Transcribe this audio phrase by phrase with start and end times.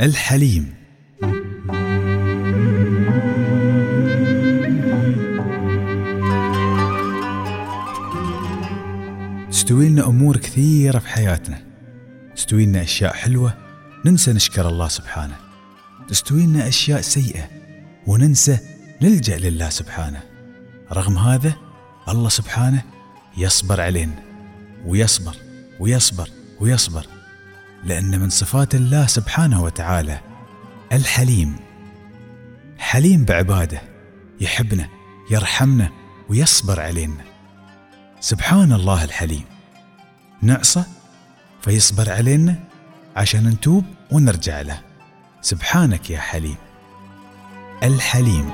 [0.00, 0.74] الحليم.
[9.50, 11.64] تستوي لنا أمور كثيرة في حياتنا.
[12.36, 13.54] تستوي لنا أشياء حلوة
[14.06, 15.36] ننسى نشكر الله سبحانه.
[16.08, 17.48] تستوي لنا أشياء سيئة
[18.06, 18.58] وننسى
[19.02, 20.22] نلجأ لله سبحانه.
[20.92, 21.54] رغم هذا
[22.08, 22.82] الله سبحانه
[23.36, 24.22] يصبر علينا.
[24.86, 25.36] ويصبر
[25.80, 26.28] ويصبر
[26.60, 27.06] ويصبر.
[27.84, 30.20] لأن من صفات الله سبحانه وتعالى
[30.92, 31.56] الحليم.
[32.78, 33.82] حليم بعباده
[34.40, 34.88] يحبنا
[35.30, 35.90] يرحمنا
[36.28, 37.24] ويصبر علينا.
[38.20, 39.44] سبحان الله الحليم.
[40.42, 40.84] نعصى
[41.62, 42.58] فيصبر علينا
[43.16, 44.80] عشان نتوب ونرجع له.
[45.42, 46.56] سبحانك يا حليم.
[47.82, 48.50] الحليم.